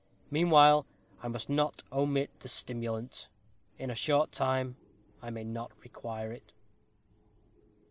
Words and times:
Meanwhile, 0.31 0.87
I 1.21 1.27
must 1.27 1.47
not 1.47 1.83
omit 1.91 2.31
the 2.39 2.47
stimulant. 2.47 3.29
In 3.77 3.91
a 3.91 3.95
short 3.95 4.31
time 4.31 4.75
I 5.21 5.29
may 5.29 5.43
not 5.43 5.79
require 5.83 6.31
it." 6.31 6.53